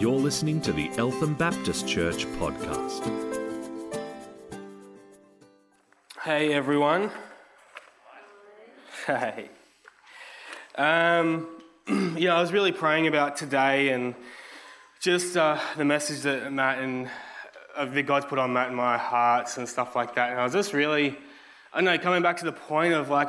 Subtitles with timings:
[0.00, 3.04] You're listening to the Eltham Baptist Church podcast.
[6.22, 7.10] Hey everyone.
[9.06, 9.50] Hey.
[10.76, 11.48] Um,
[12.16, 14.14] yeah, I was really praying about today and
[15.00, 17.10] just uh, the message that Matt and
[17.76, 20.30] uh, that God's put on Matt and my hearts and stuff like that.
[20.30, 21.18] And I was just really,
[21.74, 23.28] I know, coming back to the point of like,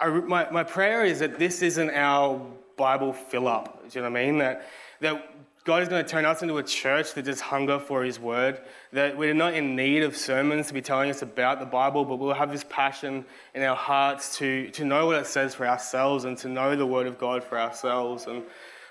[0.00, 2.40] I, my, my prayer is that this isn't our
[2.78, 3.82] Bible fill up.
[3.90, 4.38] Do you know what I mean?
[4.38, 4.66] That,
[5.00, 5.29] that
[5.64, 8.62] God is going to turn us into a church that just hunger for His Word.
[8.94, 12.16] That we're not in need of sermons to be telling us about the Bible, but
[12.16, 16.24] we'll have this passion in our hearts to, to know what it says for ourselves
[16.24, 18.26] and to know the Word of God for ourselves.
[18.26, 18.42] And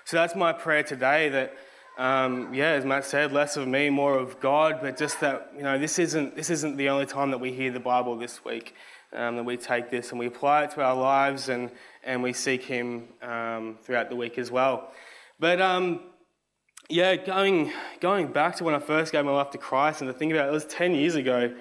[0.04, 1.56] so that's my prayer today that,
[1.98, 5.64] um, yeah, as Matt said, less of me, more of God, but just that, you
[5.64, 8.74] know, this isn't, this isn't the only time that we hear the Bible this week.
[9.12, 11.72] Um, that we take this and we apply it to our lives and,
[12.04, 14.92] and we seek Him um, throughout the week as well.
[15.40, 16.02] But um,
[16.90, 20.14] yeah, going, going back to when I first gave my life to Christ and to
[20.16, 21.54] think about it, it was 10 years ago,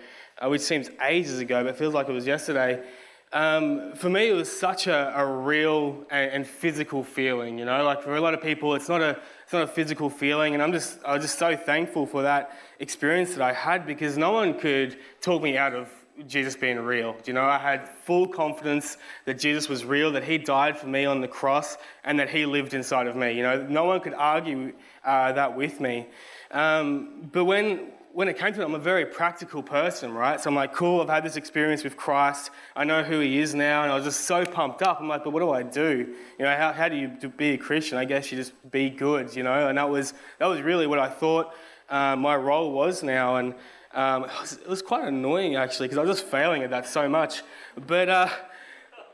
[0.44, 2.84] uh, which seems ages ago, but feels like it was yesterday.
[3.32, 7.84] Um, for me, it was such a, a real and, and, physical feeling, you know,
[7.84, 10.56] like for a lot of people, it's not, a, it's not a physical feeling.
[10.56, 14.18] And I'm just, I was just so thankful for that experience that I had because
[14.18, 15.90] no one could talk me out of
[16.28, 17.16] Jesus being real.
[17.26, 21.06] You know, I had full confidence that Jesus was real, that He died for me
[21.06, 23.34] on the cross, and that He lived inside of me.
[23.34, 26.08] You know, no one could argue uh, that with me.
[26.52, 30.42] Um, but when when it came to it, I'm a very practical person, right?
[30.42, 32.50] So I'm like, cool, I've had this experience with Christ.
[32.76, 35.00] I know who He is now, and I was just so pumped up.
[35.00, 36.16] I'm like, but what do I do?
[36.40, 37.98] You know, how, how do you be a Christian?
[37.98, 39.68] I guess you just be good, you know.
[39.68, 41.54] And that was that was really what I thought
[41.90, 43.54] uh, my role was now, and
[43.94, 46.88] um, it, was, it, was, quite annoying actually because I was just failing at that
[46.88, 47.42] so much.
[47.88, 48.30] But uh,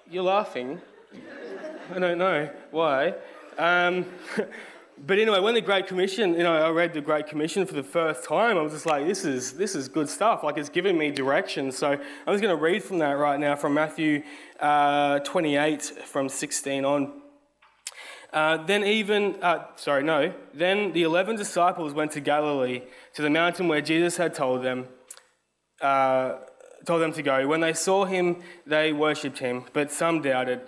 [0.10, 0.82] you're laughing.
[1.94, 3.14] I don't know why.
[3.58, 4.06] Um,
[5.06, 7.84] but anyway, when the Great Commission, you know, I read the Great Commission for the
[7.84, 10.44] first time, I was just like, this is, this is good stuff.
[10.44, 11.72] Like, it's giving me direction.
[11.72, 14.24] So I'm just going to read from that right now from Matthew
[14.60, 17.22] uh, 28, from 16 on.
[18.36, 20.34] Uh, then even, uh, sorry, no.
[20.54, 22.82] Then the 11 disciples went to Galilee,
[23.14, 24.90] to the mountain where Jesus had told them,
[25.80, 26.34] uh,
[26.86, 27.48] told them to go.
[27.48, 30.60] When they saw him, they worshipped him, but some doubted.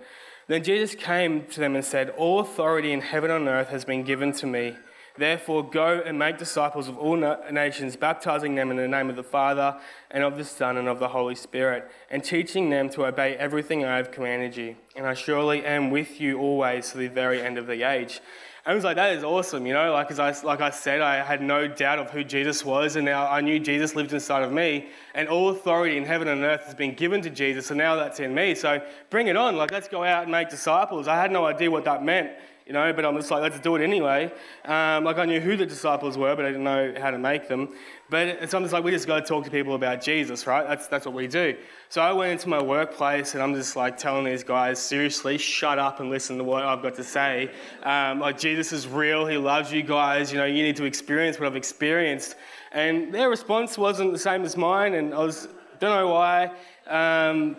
[0.48, 4.04] Then Jesus came to them and said, All authority in heaven and earth has been
[4.04, 4.78] given to me.
[5.18, 7.18] Therefore, go and make disciples of all
[7.52, 9.80] nations, baptizing them in the name of the Father,
[10.12, 13.84] and of the Son, and of the Holy Spirit, and teaching them to obey everything
[13.84, 14.76] I have commanded you.
[14.96, 18.22] And I surely am with you always to the very end of the age.
[18.68, 19.94] And I was like, that is awesome, you know.
[19.94, 23.06] Like as I, like I said, I had no doubt of who Jesus was, and
[23.06, 26.66] now I knew Jesus lived inside of me, and all authority in heaven and earth
[26.66, 28.56] has been given to Jesus, and now that's in me.
[28.56, 29.56] So bring it on.
[29.56, 31.08] Like let's go out and make disciples.
[31.08, 32.32] I had no idea what that meant
[32.68, 34.30] you know, but I'm just like, let's do it anyway.
[34.66, 37.48] Um, like I knew who the disciples were, but I didn't know how to make
[37.48, 37.70] them.
[38.10, 40.68] But it's I'm like, we just got to talk to people about Jesus, right?
[40.68, 41.56] That's, that's what we do.
[41.88, 45.80] So I went into my workplace and I'm just like telling these guys, seriously, shut
[45.80, 47.52] up and listen to what I've got to say.
[47.84, 49.26] Um, like, Jesus is real.
[49.26, 50.34] He loves you guys.
[50.34, 52.36] You know, you need to experience what I've experienced.
[52.74, 54.94] And their response wasn't the same as mine.
[54.94, 55.48] And I was,
[55.80, 56.52] don't know why.
[56.86, 57.56] Um,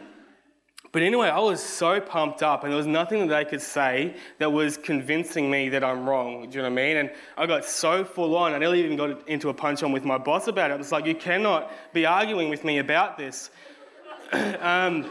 [0.90, 4.14] but anyway, I was so pumped up, and there was nothing that they could say
[4.38, 6.48] that was convincing me that I'm wrong.
[6.48, 6.96] Do you know what I mean?
[6.96, 10.04] And I got so full on, I nearly even got into a punch on with
[10.04, 10.74] my boss about it.
[10.74, 13.50] It was like, you cannot be arguing with me about this.
[14.32, 15.10] um,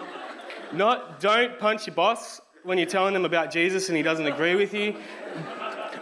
[0.74, 4.56] not, don't punch your boss when you're telling them about Jesus and he doesn't agree
[4.56, 4.96] with you.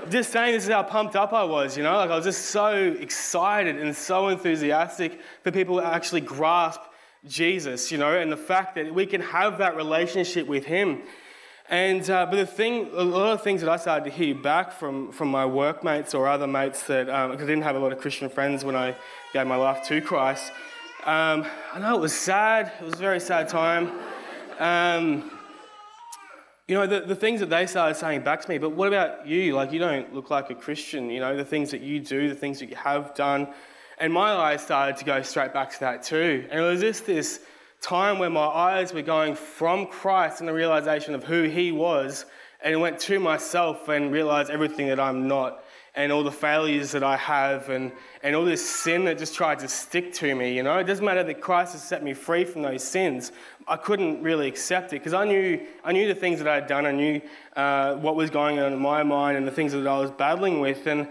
[0.09, 1.97] Just saying, this is how pumped up I was, you know?
[1.97, 6.81] Like, I was just so excited and so enthusiastic for people to actually grasp
[7.27, 11.01] Jesus, you know, and the fact that we can have that relationship with Him.
[11.67, 14.71] And uh, but the thing, a lot of things that I started to hear back
[14.71, 17.91] from from my workmates or other mates that um, because I didn't have a lot
[17.91, 18.95] of Christian friends when I
[19.33, 20.51] gave my life to Christ.
[21.05, 22.71] Um, I know it was sad.
[22.79, 23.91] It was a very sad time.
[24.59, 25.31] Um,
[26.67, 29.27] you know, the, the things that they started saying back to me, but what about
[29.27, 29.53] you?
[29.53, 31.11] Like, you don't look like a Christian.
[31.11, 33.47] You know, the things that you do, the things that you have done,
[33.97, 36.45] and my eyes started to go straight back to that too.
[36.49, 37.39] And it was just this
[37.81, 42.25] time where my eyes were going from Christ and the realization of who He was,
[42.63, 45.63] and it went to myself and realized everything that I'm not,
[45.93, 47.91] and all the failures that I have, and,
[48.23, 50.55] and all this sin that just tried to stick to me.
[50.55, 53.31] You know, it doesn't matter that Christ has set me free from those sins.
[53.67, 56.67] I couldn't really accept it because I knew, I knew the things that I had
[56.67, 57.21] done, I knew
[57.55, 60.59] uh, what was going on in my mind, and the things that I was battling
[60.59, 60.87] with.
[60.87, 61.07] And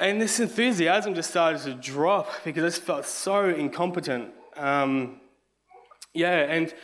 [0.00, 4.30] and this enthusiasm just started to drop because I just felt so incompetent.
[4.56, 5.20] Um,
[6.14, 6.74] yeah, and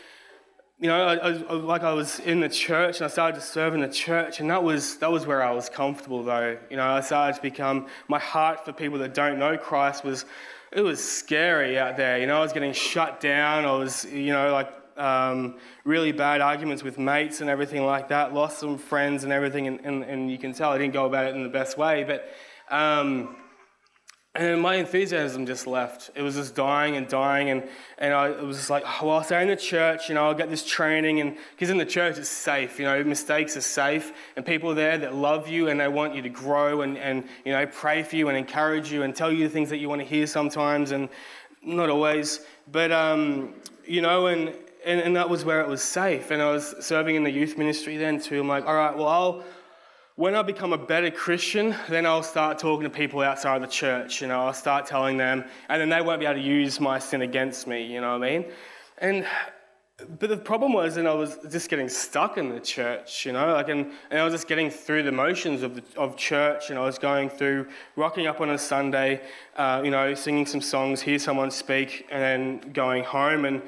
[0.78, 3.74] you know, I, I, like I was in the church and I started to serve
[3.74, 6.22] in the church, and that was that was where I was comfortable.
[6.22, 10.04] Though, you know, I started to become my heart for people that don't know Christ
[10.04, 10.24] was
[10.72, 12.18] it was scary out there.
[12.18, 13.64] You know, I was getting shut down.
[13.64, 18.34] I was, you know, like um, really bad arguments with mates and everything like that.
[18.34, 21.26] Lost some friends and everything, and, and, and you can tell I didn't go about
[21.26, 22.02] it in the best way.
[22.02, 22.28] But
[22.70, 23.36] um,
[24.36, 26.10] and my enthusiasm just left.
[26.16, 27.62] It was just dying and dying, and,
[27.98, 30.24] and I it was just like, oh, well, I'll stay in the church, you know,
[30.24, 33.60] I'll get this training, and because in the church it's safe, you know, mistakes are
[33.60, 36.98] safe, and people are there that love you and they want you to grow and,
[36.98, 39.78] and you know, pray for you and encourage you and tell you the things that
[39.78, 41.08] you want to hear sometimes, and
[41.62, 42.40] not always,
[42.72, 43.54] but, um,
[43.86, 44.52] you know, and,
[44.84, 47.56] and, and that was where it was safe, and I was serving in the youth
[47.56, 48.40] ministry then too.
[48.40, 49.44] I'm like, all right, well, I'll,
[50.16, 53.68] when I become a better Christian, then I'll start talking to people outside of the
[53.68, 54.20] church.
[54.20, 57.00] You know, I'll start telling them, and then they won't be able to use my
[57.00, 57.84] sin against me.
[57.84, 58.52] You know what I mean?
[58.98, 59.26] And
[60.18, 63.26] but the problem was, and I was just getting stuck in the church.
[63.26, 66.16] You know, like, and, and I was just getting through the motions of the, of
[66.16, 66.70] church.
[66.70, 67.66] And I was going through
[67.96, 69.20] rocking up on a Sunday,
[69.56, 73.62] uh, you know, singing some songs, hear someone speak, and then going home and.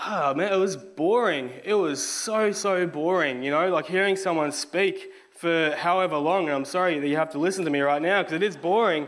[0.00, 1.50] Oh man, it was boring.
[1.64, 5.08] It was so, so boring, you know, like hearing someone speak
[5.38, 6.46] for however long.
[6.46, 8.56] And I'm sorry that you have to listen to me right now because it is
[8.56, 9.06] boring.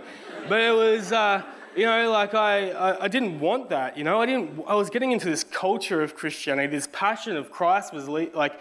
[0.48, 1.42] But it was, uh,
[1.76, 3.98] you know, like I, I, I, didn't want that.
[3.98, 4.62] You know, I didn't.
[4.66, 6.68] I was getting into this culture of Christianity.
[6.68, 8.58] This passion of Christ was le- like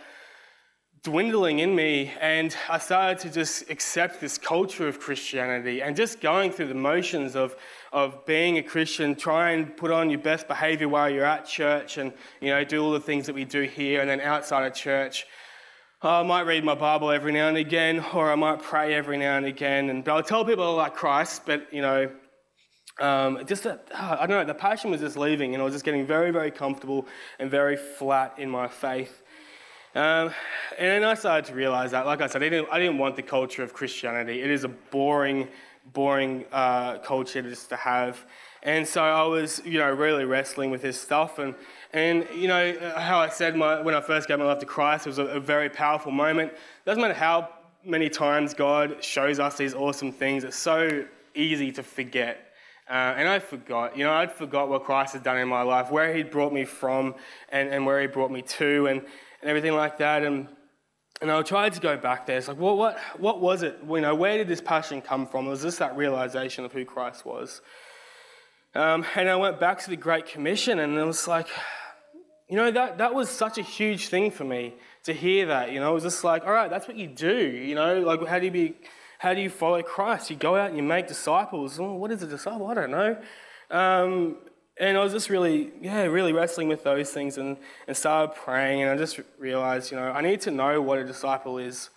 [1.04, 6.20] dwindling in me, and I started to just accept this culture of Christianity and just
[6.22, 7.56] going through the motions of
[7.94, 9.16] of being a Christian.
[9.16, 12.84] Try and put on your best behavior while you're at church, and you know, do
[12.84, 15.28] all the things that we do here, and then outside of church
[16.02, 19.36] I might read my Bible every now and again, or I might pray every now
[19.36, 19.90] and again.
[19.90, 22.10] And but I'll tell people I like Christ, but you know,
[23.02, 25.84] um, just that, I don't know, the passion was just leaving, and I was just
[25.84, 27.06] getting very, very comfortable
[27.38, 29.22] and very flat in my faith.
[29.94, 30.34] Um,
[30.78, 33.18] and then I started to realize that, like I said, I didn't, I didn't want
[33.18, 34.42] the culture of Christianity.
[34.42, 35.50] It is a boring,
[35.94, 38.26] boring uh, culture just to have.
[38.64, 41.40] And so I was, you know, really wrestling with this stuff.
[41.40, 41.56] And,
[41.94, 45.08] and you know, how I said my, when I first gave my life to Christ,
[45.08, 46.52] it was a, a very powerful moment.
[46.52, 47.50] It doesn't matter how
[47.86, 52.46] many times God shows us these awesome things, it's so easy to forget.
[52.90, 55.92] Uh, and I forgot, you know, I'd forgot what Christ had done in my life,
[55.92, 57.14] where He'd brought me from
[57.50, 60.24] and, and where He brought me to and, and everything like that.
[60.24, 60.48] And,
[61.22, 62.38] and I tried to go back there.
[62.38, 63.80] It's like, well, what, what was it?
[63.88, 65.48] You know, where did this passion come from?
[65.48, 67.62] Was just that realization of who Christ was.
[68.74, 71.48] Um, and I went back to the Great Commission, and it was like,
[72.48, 75.72] you know, that, that was such a huge thing for me to hear that.
[75.72, 77.36] You know, it was just like, all right, that's what you do.
[77.48, 78.76] You know, like, how do you be,
[79.18, 80.30] how do you follow Christ?
[80.30, 81.80] You go out and you make disciples.
[81.80, 82.68] Oh, what is a disciple?
[82.68, 83.18] I don't know.
[83.72, 84.38] Um,
[84.80, 88.82] and I was just really, yeah, really wrestling with those things and, and started praying.
[88.82, 91.90] And I just realized, you know, I need to know what a disciple is.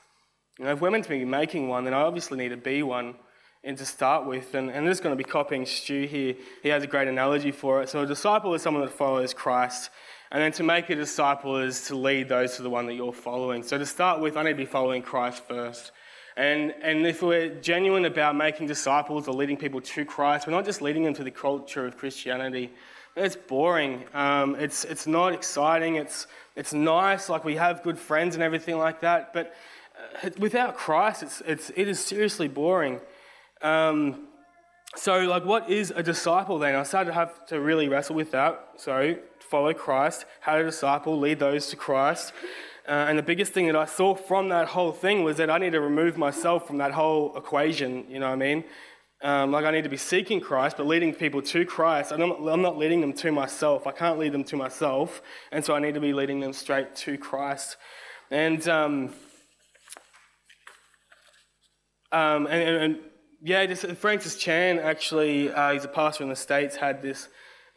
[0.58, 2.82] You know, if we're meant to be making one, then I obviously need to be
[2.82, 3.14] one
[3.62, 4.54] and to start with.
[4.54, 6.34] And, and I'm just going to be copying Stu here.
[6.62, 7.88] He has a great analogy for it.
[7.88, 9.90] So a disciple is someone that follows Christ.
[10.32, 13.12] And then to make a disciple is to lead those to the one that you're
[13.12, 13.62] following.
[13.62, 15.92] So to start with, I need to be following Christ first.
[16.36, 20.64] And, and if we're genuine about making disciples or leading people to Christ, we're not
[20.64, 22.70] just leading them to the culture of Christianity.
[23.16, 24.04] It's boring.
[24.14, 25.96] Um, it's, it's not exciting.
[25.96, 26.26] It's,
[26.56, 27.28] it's nice.
[27.28, 29.34] Like we have good friends and everything like that.
[29.34, 29.54] But
[30.24, 33.00] uh, without Christ, it's, it's, it is seriously boring.
[33.60, 34.28] Um,
[34.94, 36.74] so, like, what is a disciple then?
[36.74, 38.72] I started to have to really wrestle with that.
[38.76, 39.16] So,
[39.52, 42.32] follow Christ, how to disciple, lead those to Christ.
[42.88, 45.58] Uh, and the biggest thing that I saw from that whole thing was that I
[45.58, 48.64] need to remove myself from that whole equation, you know what I mean?
[49.20, 52.12] Um, like, I need to be seeking Christ, but leading people to Christ.
[52.12, 53.86] I'm not, I'm not leading them to myself.
[53.86, 55.22] I can't lead them to myself.
[55.52, 57.76] And so I need to be leading them straight to Christ.
[58.30, 58.94] And, um,
[62.10, 62.98] um, and, and
[63.42, 67.28] yeah, just Francis Chan actually, uh, he's a pastor in the States, had this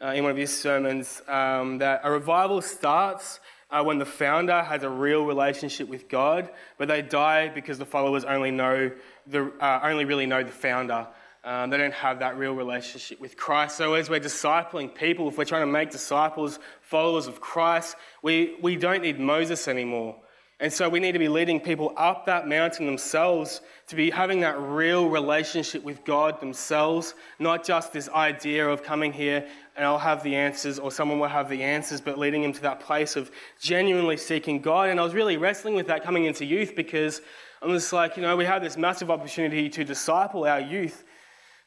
[0.02, 4.62] uh, in one of his sermons um, that a revival starts uh, when the founder
[4.62, 8.90] has a real relationship with God, but they die because the followers only know
[9.26, 11.06] the, uh, only really know the founder.
[11.42, 13.76] Um, they don't have that real relationship with Christ.
[13.76, 18.56] So, as we're discipling people, if we're trying to make disciples, followers of Christ, we,
[18.60, 20.16] we don't need Moses anymore.
[20.58, 24.40] And so we need to be leading people up that mountain themselves to be having
[24.40, 29.46] that real relationship with God themselves, not just this idea of coming here
[29.76, 32.62] and I'll have the answers or someone will have the answers, but leading them to
[32.62, 34.88] that place of genuinely seeking God.
[34.88, 37.20] And I was really wrestling with that coming into youth because
[37.60, 41.04] I'm just like, you know, we have this massive opportunity to disciple our youth.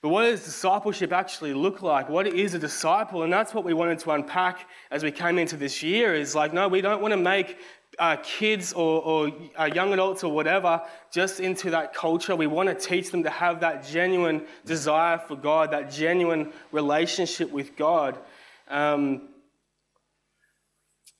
[0.01, 2.07] But what does discipleship actually look like?
[2.09, 3.23] What is a disciple?
[3.23, 6.53] And that's what we wanted to unpack as we came into this year is like,
[6.53, 7.57] no, we don't want to make
[7.99, 12.35] uh, kids or, or uh, young adults or whatever just into that culture.
[12.35, 17.51] We want to teach them to have that genuine desire for God, that genuine relationship
[17.51, 18.17] with God.
[18.67, 19.29] Um,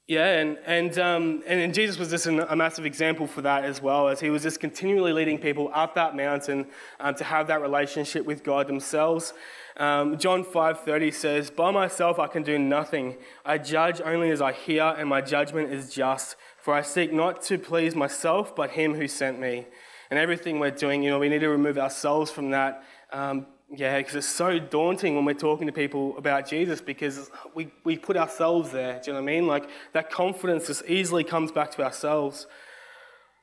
[0.10, 4.08] yeah, and, and, um, and Jesus was just a massive example for that as well,
[4.08, 6.66] as he was just continually leading people up that mountain
[7.00, 9.34] um, to have that relationship with God themselves.
[9.78, 13.18] Um, John 5.30 says, By myself I can do nothing.
[13.46, 16.36] I judge only as I hear, and my judgment is just.
[16.70, 19.66] For I seek not to please myself, but him who sent me.
[20.12, 23.98] And everything we're doing, you know, we need to remove ourselves from that um, yeah,
[23.98, 28.18] because it's so daunting when we're talking to people about Jesus because we, we put
[28.18, 29.02] ourselves there.
[29.04, 29.48] Do you know what I mean?
[29.48, 32.46] Like that confidence just easily comes back to ourselves.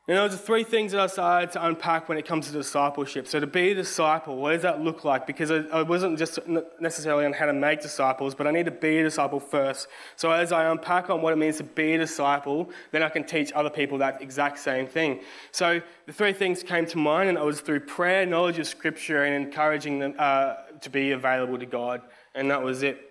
[0.09, 3.27] You know, there's three things that I started to unpack when it comes to discipleship.
[3.27, 5.27] So, to be a disciple, what does that look like?
[5.27, 6.39] Because I, wasn't just
[6.79, 9.89] necessarily on how to make disciples, but I need to be a disciple first.
[10.15, 13.25] So, as I unpack on what it means to be a disciple, then I can
[13.25, 15.23] teach other people that exact same thing.
[15.51, 19.25] So, the three things came to mind, and it was through prayer, knowledge of Scripture,
[19.25, 22.03] and encouraging them uh, to be available to God.
[22.33, 23.11] And that was it.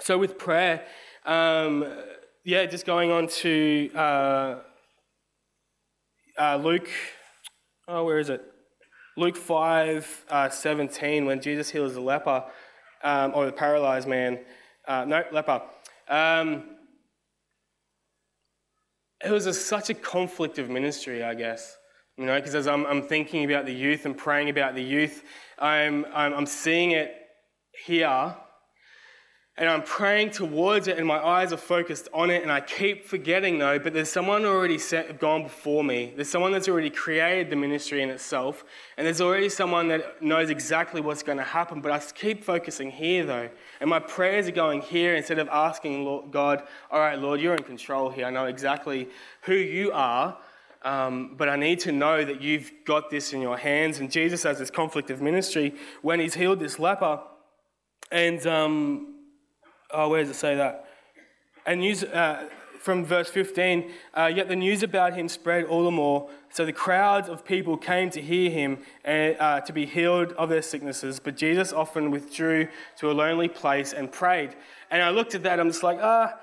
[0.00, 0.84] So, with prayer,
[1.24, 1.90] um,
[2.44, 3.90] yeah, just going on to.
[3.94, 4.56] Uh,
[6.40, 6.88] uh, Luke,
[7.86, 8.42] oh, where is it?
[9.16, 12.44] Luke 5 uh, 17, when Jesus heals the leper,
[13.04, 14.38] um, or the paralyzed man.
[14.88, 15.60] Uh, no, leper.
[16.08, 16.64] Um,
[19.22, 21.76] it was a, such a conflict of ministry, I guess.
[22.16, 25.22] You know, because as I'm, I'm, thinking about the youth and praying about the youth,
[25.58, 27.14] I'm, I'm, I'm seeing it
[27.84, 28.34] here
[29.60, 33.04] and I'm praying towards it, and my eyes are focused on it, and I keep
[33.04, 36.14] forgetting though, but there's someone already set, gone before me.
[36.16, 38.64] There's someone that's already created the ministry in itself,
[38.96, 42.90] and there's already someone that knows exactly what's going to happen, but I keep focusing
[42.90, 43.50] here though.
[43.82, 47.54] And my prayers are going here instead of asking Lord, God, all right, Lord, you're
[47.54, 48.24] in control here.
[48.24, 49.10] I know exactly
[49.42, 50.38] who you are.
[50.82, 53.98] Um, but I need to know that you've got this in your hands.
[53.98, 57.20] And Jesus has this conflict of ministry when he's healed this leper.
[58.10, 59.09] And um,
[59.92, 60.86] oh, where does it say that?
[61.66, 62.48] And news, uh,
[62.80, 66.30] from verse 15, uh, yet the news about him spread all the more.
[66.50, 70.48] So the crowds of people came to hear him and uh, to be healed of
[70.48, 71.20] their sicknesses.
[71.20, 72.68] But Jesus often withdrew
[72.98, 74.56] to a lonely place and prayed.
[74.90, 76.34] And I looked at that, I'm just like, ah,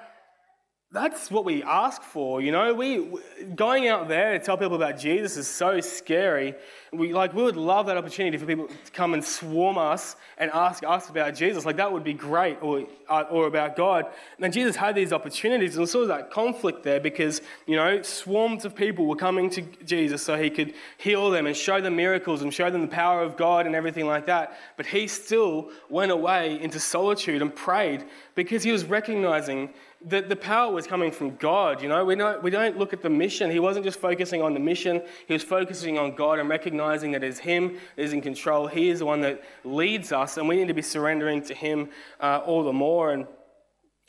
[0.93, 2.73] that's what we ask for, you know.
[2.73, 3.11] We
[3.55, 6.55] going out there to tell people about Jesus is so scary.
[6.93, 10.49] We like we would love that opportunity for people to come and swarm us and
[10.51, 11.65] ask us about Jesus.
[11.65, 14.05] Like that would be great, or uh, or about God.
[14.39, 18.73] And Jesus had these opportunities, and saw that conflict there because you know swarms of
[18.73, 22.53] people were coming to Jesus so he could heal them and show them miracles and
[22.53, 24.57] show them the power of God and everything like that.
[24.77, 29.73] But he still went away into solitude and prayed because he was recognizing
[30.05, 31.81] the, the power was coming from God.
[31.81, 33.49] You know, we don't, we don't look at the mission.
[33.49, 37.23] He wasn't just focusing on the mission, he was focusing on God and recognizing that
[37.23, 38.67] it's Him that is in control.
[38.67, 41.89] He is the one that leads us, and we need to be surrendering to Him
[42.19, 43.11] uh, all the more.
[43.11, 43.27] And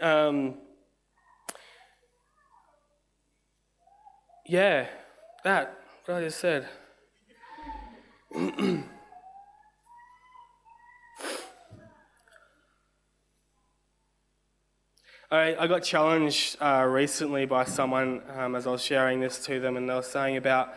[0.01, 0.55] um,
[4.47, 4.87] yeah,
[5.45, 6.69] that, what I just said.
[15.31, 19.61] I, I got challenged uh, recently by someone um, as I was sharing this to
[19.61, 20.73] them, and they were saying about,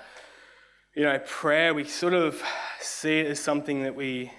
[0.93, 1.74] you know, prayer.
[1.74, 2.43] We sort of
[2.81, 4.29] see it as something that we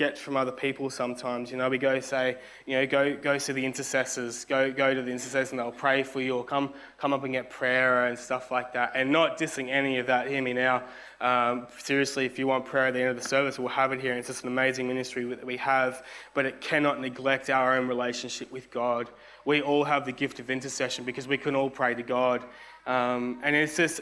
[0.00, 1.50] get from other people sometimes.
[1.50, 5.02] You know, we go say, you know, go go to the intercessors, go go to
[5.02, 8.18] the intercessors, and they'll pray for you, or come come up and get prayer and
[8.18, 8.92] stuff like that.
[8.94, 10.26] And not dissing any of that.
[10.28, 10.84] Hear me now.
[11.20, 14.00] Um, seriously, if you want prayer at the end of the service, we'll have it
[14.00, 14.14] here.
[14.14, 16.02] It's just an amazing ministry that we have,
[16.32, 19.10] but it cannot neglect our own relationship with God
[19.44, 22.44] we all have the gift of intercession because we can all pray to God.
[22.86, 24.00] Um, and it's just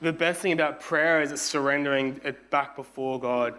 [0.00, 3.54] the best thing about prayer is it's surrendering it back before God.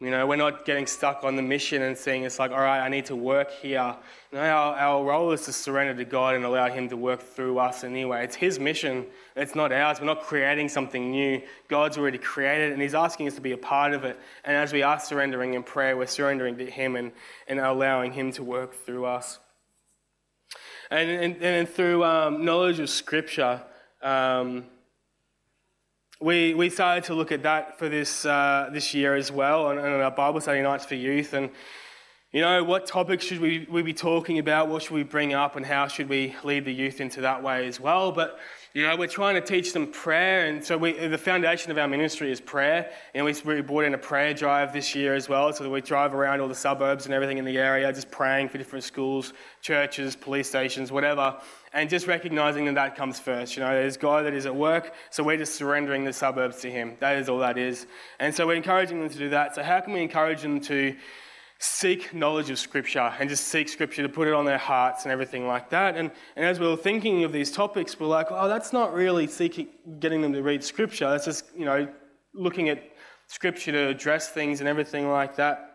[0.00, 2.80] You know, we're not getting stuck on the mission and saying it's like, all right,
[2.80, 3.94] I need to work here.
[4.32, 7.60] Know, our, our role is to surrender to God and allow Him to work through
[7.60, 8.24] us anyway.
[8.24, 10.00] It's His mission, it's not ours.
[10.00, 11.40] We're not creating something new.
[11.68, 14.18] God's already created and He's asking us to be a part of it.
[14.44, 17.12] And as we are surrendering in prayer, we're surrendering to Him and,
[17.46, 19.38] and allowing Him to work through us.
[20.90, 23.62] And, and, and through um, knowledge of Scripture,
[24.02, 24.64] um,
[26.20, 29.78] we, we started to look at that for this, uh, this year as well on,
[29.78, 31.32] on our Bible study nights for youth.
[31.34, 31.50] And,
[32.32, 34.68] you know, what topics should we, we be talking about?
[34.68, 35.56] What should we bring up?
[35.56, 38.12] And how should we lead the youth into that way as well?
[38.12, 38.38] But,
[38.74, 40.46] you know, we're trying to teach them prayer.
[40.46, 42.90] And so we, the foundation of our ministry is prayer.
[43.14, 45.52] And we, we brought in a prayer drive this year as well.
[45.52, 48.48] So that we drive around all the suburbs and everything in the area, just praying
[48.48, 51.40] for different schools, churches, police stations, whatever.
[51.72, 53.56] And just recognizing that that comes first.
[53.56, 54.92] You know, there's God that is at work.
[55.10, 56.96] So we're just surrendering the suburbs to Him.
[56.98, 57.86] That is all that is.
[58.18, 59.54] And so we're encouraging them to do that.
[59.54, 60.96] So, how can we encourage them to
[61.58, 65.12] seek knowledge of Scripture and just seek Scripture to put it on their hearts and
[65.12, 65.96] everything like that.
[65.96, 69.26] And, and as we were thinking of these topics, we're like, oh, that's not really
[69.26, 69.68] seeking,
[69.98, 71.08] getting them to read Scripture.
[71.08, 71.88] That's just, you know,
[72.34, 72.82] looking at
[73.26, 75.73] Scripture to address things and everything like that.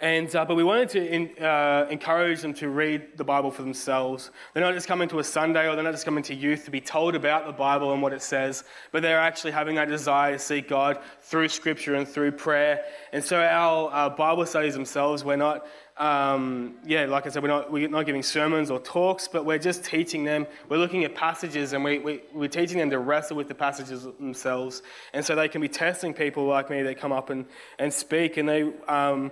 [0.00, 3.62] And, uh, but we wanted to in, uh, encourage them to read the Bible for
[3.62, 4.32] themselves.
[4.52, 6.72] They're not just coming to a Sunday or they're not just coming to youth to
[6.72, 10.32] be told about the Bible and what it says, but they're actually having that desire
[10.32, 12.84] to seek God through Scripture and through prayer.
[13.12, 15.64] And so our uh, Bible studies themselves, we're not,
[15.96, 19.58] um, yeah, like I said, we're not, we're not giving sermons or talks, but we're
[19.58, 20.48] just teaching them.
[20.68, 24.02] We're looking at passages and we, we, we're teaching them to wrestle with the passages
[24.18, 24.82] themselves.
[25.12, 27.46] And so they can be testing people like me that come up and,
[27.78, 28.72] and speak and they.
[28.88, 29.30] Um,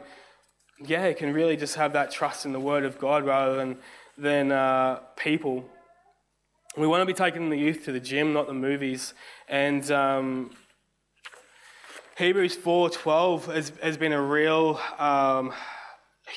[0.87, 3.77] yeah, can really just have that trust in the Word of God rather than,
[4.17, 5.65] than uh, people.
[6.77, 9.15] We want to be taking the youth to the gym, not the movies.
[9.49, 10.51] And um,
[12.17, 15.53] Hebrews 4.12 has, has been a real, um,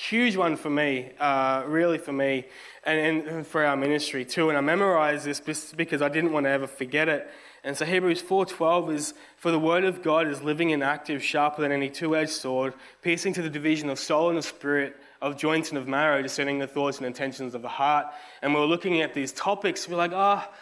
[0.10, 2.46] huge one for me, uh, really for me,
[2.84, 4.50] and, and for our ministry too.
[4.50, 5.40] And I memorized this
[5.74, 7.30] because I didn't want to ever forget it.
[7.66, 11.64] And so Hebrews 4:12 is for the word of God is living and active, sharper
[11.64, 15.70] than any two-edged sword, piercing to the division of soul and of spirit, of joints
[15.70, 18.06] and of marrow, discerning the thoughts and intentions of the heart.
[18.44, 20.56] And we're looking at these topics, we're like, ah, oh,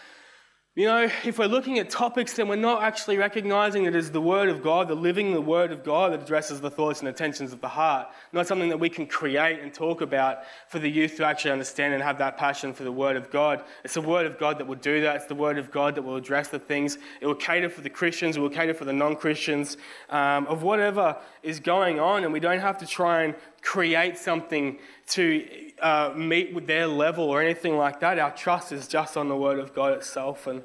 [0.76, 4.20] you know, if we're looking at topics, then we're not actually recognizing it as the
[4.20, 7.54] Word of God, the living the Word of God that addresses the thoughts and intentions
[7.54, 10.40] of the heart, not something that we can create and talk about
[10.70, 13.64] for the youth to actually understand and have that passion for the Word of God.
[13.84, 15.18] It's the Word of God that will do that.
[15.18, 16.98] It's the Word of God that will address the things.
[17.22, 19.78] It will cater for the Christians, it will cater for the non Christians,
[20.10, 24.78] um, of whatever is going on, and we don't have to try and create something
[25.08, 28.20] to uh, meet with their level or anything like that.
[28.20, 30.48] Our trust is just on the Word of God itself.
[30.48, 30.64] And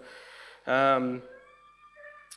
[0.66, 1.22] um,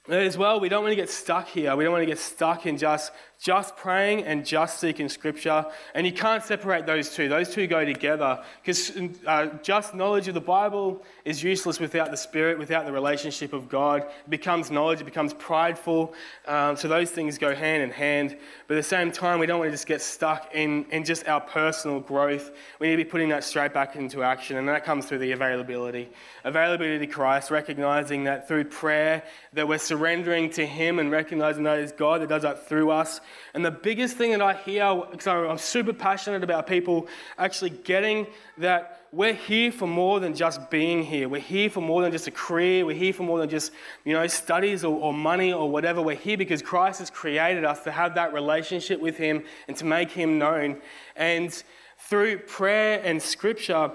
[0.10, 1.75] as well, we don't want to get stuck here.
[1.75, 5.65] We don't want to get stuck in just just praying and just seeking scripture.
[5.96, 7.27] And you can't separate those two.
[7.27, 12.18] Those two go together because uh, just knowledge of the Bible is useless without the
[12.18, 14.03] Spirit, without the relationship of God.
[14.03, 16.14] It becomes knowledge, it becomes prideful.
[16.48, 18.37] Um, so those things go hand in hand.
[18.68, 21.27] But at the same time, we don't want to just get stuck in, in just
[21.27, 22.51] our personal growth.
[22.79, 24.57] We need to be putting that straight back into action.
[24.57, 26.11] And that comes through the availability.
[26.44, 31.77] Availability to Christ, recognizing that through prayer, that we're surrendering to Him and recognizing that
[31.77, 33.20] it's God that does that through us
[33.54, 38.25] and the biggest thing that I hear, because I'm super passionate about people actually getting
[38.58, 41.27] that we're here for more than just being here.
[41.27, 42.86] We're here for more than just a career.
[42.86, 43.74] We're here for more than just,
[44.06, 46.01] you know, studies or, or money or whatever.
[46.01, 49.84] We're here because Christ has created us to have that relationship with Him and to
[49.84, 50.82] make Him known.
[51.18, 51.51] And
[51.98, 53.92] through prayer and scripture,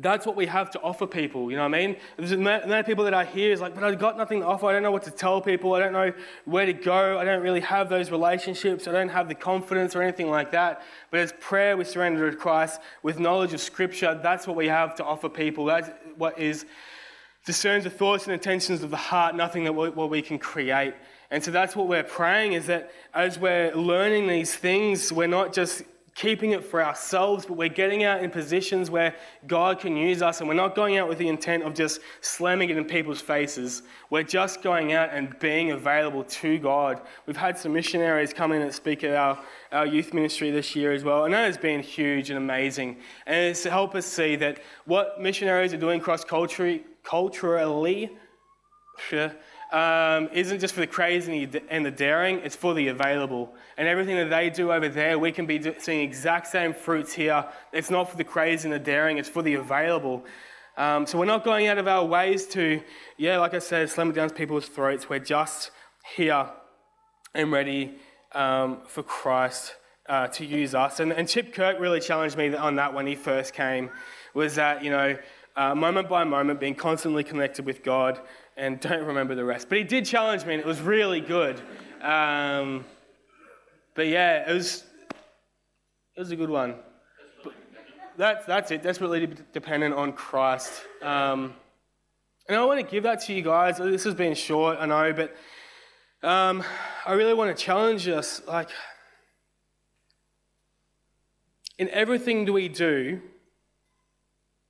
[0.00, 1.96] that's what we have to offer people, you know what I mean?
[2.16, 4.66] There's many people that I hear is like, but I've got nothing to offer.
[4.66, 5.74] I don't know what to tell people.
[5.74, 6.12] I don't know
[6.44, 7.18] where to go.
[7.18, 8.86] I don't really have those relationships.
[8.86, 10.82] I don't have the confidence or anything like that.
[11.10, 14.18] But as prayer, we surrender to Christ with knowledge of Scripture.
[14.22, 15.64] That's what we have to offer people.
[15.64, 16.64] That's what is
[17.44, 20.94] discerns the thoughts and intentions of the heart, nothing that we, what we can create.
[21.30, 25.52] And so that's what we're praying is that as we're learning these things, we're not
[25.52, 25.82] just
[26.18, 29.14] keeping it for ourselves, but we're getting out in positions where
[29.46, 32.70] God can use us, and we're not going out with the intent of just slamming
[32.70, 33.84] it in people's faces.
[34.10, 37.02] We're just going out and being available to God.
[37.26, 39.38] We've had some missionaries come in and speak at our,
[39.70, 42.96] our youth ministry this year as well, and that has been huge and amazing.
[43.24, 48.10] And it's to help us see that what missionaries are doing cross culturally, culturally,
[49.72, 53.52] um, isn't just for the crazy and the daring, it's for the available.
[53.76, 57.44] And everything that they do over there, we can be seeing exact same fruits here.
[57.72, 60.24] It's not for the crazy and the daring, it's for the available.
[60.76, 62.80] Um, so we're not going out of our ways to,
[63.16, 65.08] yeah, like I said, slam it down people's throats.
[65.08, 65.70] We're just
[66.14, 66.48] here
[67.34, 67.96] and ready
[68.32, 69.74] um, for Christ
[70.08, 71.00] uh, to use us.
[71.00, 73.90] And, and Chip Kirk really challenged me on that when he first came,
[74.34, 75.18] was that, you know,
[75.56, 78.20] uh, moment by moment, being constantly connected with God
[78.58, 79.68] and don't remember the rest.
[79.68, 81.60] But he did challenge me, and it was really good.
[82.02, 82.84] Um,
[83.94, 84.84] but yeah, it was
[86.16, 86.74] it was a good one.
[87.44, 87.54] But
[88.16, 88.82] that's that's it.
[88.82, 90.82] Desperately dependent on Christ.
[91.00, 91.54] Um,
[92.48, 93.78] and I want to give that to you guys.
[93.78, 95.36] This has been short, I know, but
[96.26, 96.64] um,
[97.06, 98.40] I really want to challenge us.
[98.46, 98.70] Like,
[101.78, 103.20] in everything we do,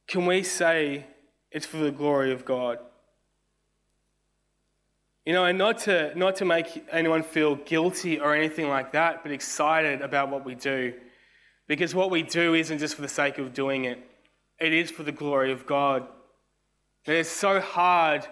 [0.08, 1.06] can we say
[1.52, 2.78] it's for the glory of God?
[5.28, 9.22] You know, and not to, not to make anyone feel guilty or anything like that,
[9.22, 10.94] but excited about what we do.
[11.66, 13.98] Because what we do isn't just for the sake of doing it,
[14.58, 16.08] it is for the glory of God.
[17.04, 18.26] And it's so hard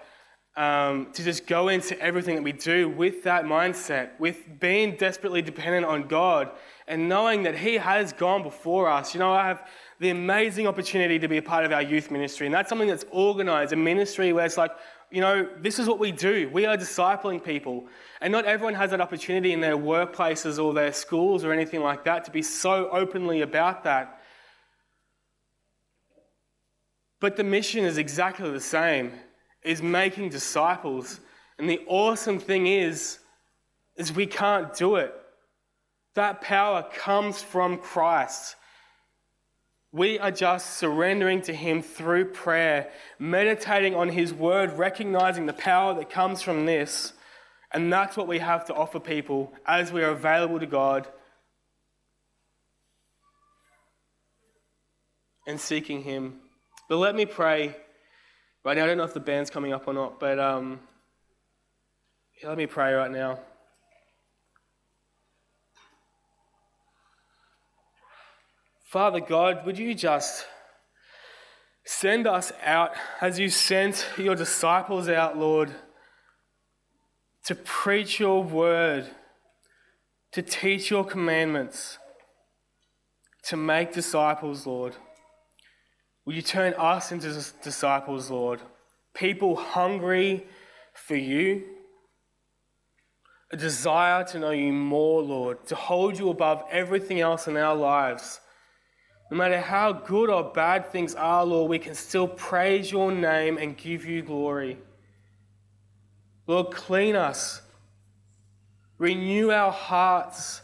[0.57, 5.43] um, to just go into everything that we do with that mindset, with being desperately
[5.43, 6.51] dependent on God
[6.89, 9.13] and knowing that He has gone before us.
[9.13, 9.69] You know, I have
[10.01, 13.05] the amazing opportunity to be a part of our youth ministry, and that's something that's
[13.11, 14.71] organized, a ministry where it's like,
[15.11, 16.51] you know, this is what we do.
[16.53, 17.87] We are discipling people.
[18.21, 22.05] And not everyone has that opportunity in their workplaces or their schools or anything like
[22.05, 24.21] that to be so openly about that.
[27.21, 29.13] But the mission is exactly the same
[29.63, 31.21] is making disciples.
[31.59, 33.19] And the awesome thing is,
[33.97, 35.13] is we can't do it.
[36.15, 38.57] That power comes from Christ.
[39.97, 45.95] We are just surrendering to Him through prayer, meditating on His word, recognizing the power
[45.95, 47.13] that comes from this.
[47.73, 51.09] And that's what we have to offer people as we are available to God
[55.47, 56.41] and seeking Him.
[56.89, 57.77] But let me pray
[58.67, 60.81] Right now, I don't know if the band's coming up or not, but um,
[62.43, 63.39] let me pray right now.
[68.97, 70.47] Father God, would you just
[71.85, 75.71] send us out as you sent your disciples out, Lord,
[77.45, 79.07] to preach your word,
[80.33, 81.99] to teach your commandments,
[83.43, 84.97] to make disciples, Lord.
[86.25, 87.29] Will you turn us into
[87.63, 88.63] disciples, Lord?
[89.13, 90.47] People hungry
[90.95, 91.65] for you,
[93.53, 97.77] a desire to know you more, Lord, to hold you above everything else in our
[97.77, 98.41] lives.
[99.31, 103.59] No matter how good or bad things are, Lord, we can still praise your name
[103.59, 104.79] and give you glory.
[106.47, 107.61] Lord, clean us,
[108.99, 110.63] renew our hearts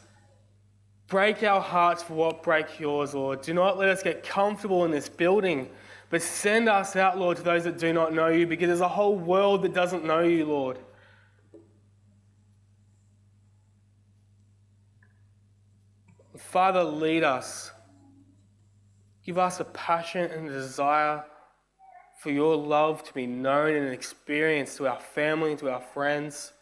[1.13, 3.43] Break our hearts for what break yours, Lord.
[3.43, 5.69] Do not let us get comfortable in this building,
[6.09, 8.89] but send us out, Lord, to those that do not know you, because there's a
[8.89, 10.79] whole world that doesn't know you, Lord.
[16.39, 17.73] Father, lead us.
[19.25, 21.25] Give us a passion and a desire
[22.19, 26.53] for your love to be known and experienced to our family and to our friends.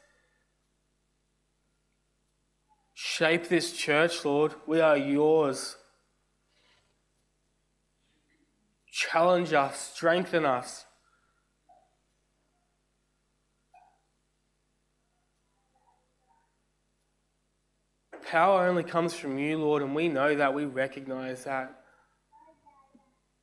[2.94, 4.55] Shape this church, Lord.
[4.66, 5.77] We are yours.
[8.90, 10.85] Challenge us, strengthen us.
[18.31, 20.55] Power only comes from you, Lord, and we know that.
[20.55, 21.80] We recognize that.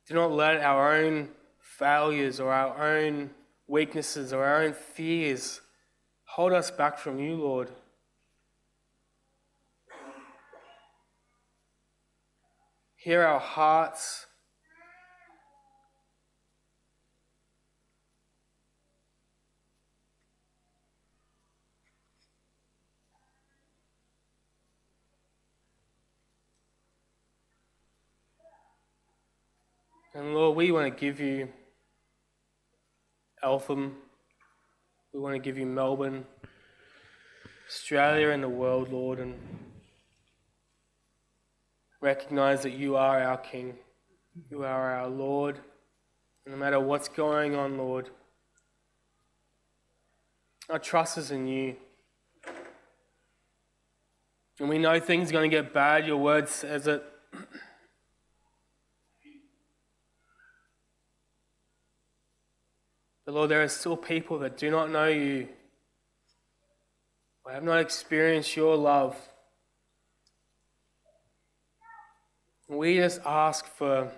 [0.08, 1.28] Do not let our own
[1.60, 3.28] failures or our own
[3.66, 5.60] weaknesses or our own fears
[6.24, 7.70] hold us back from you, Lord.
[12.96, 14.27] Hear our hearts.
[30.18, 31.48] And Lord, we want to give you
[33.40, 33.94] Eltham.
[35.14, 36.24] We want to give you Melbourne,
[37.68, 39.20] Australia, and the world, Lord.
[39.20, 39.36] And
[42.00, 43.76] recognize that you are our King,
[44.50, 45.60] you are our Lord.
[46.48, 48.10] No matter what's going on, Lord,
[50.68, 51.76] our trust is in you.
[54.58, 56.08] And we know things are going to get bad.
[56.08, 57.04] Your word says it.
[63.28, 65.48] But Lord, there are still people that do not know you,
[67.44, 69.18] or have not experienced your love.
[72.68, 74.10] We just ask for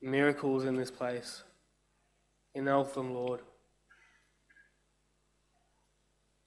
[0.00, 1.42] miracles in this place.
[2.54, 3.40] In Eltham, Lord.